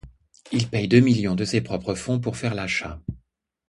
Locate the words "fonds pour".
1.93-2.35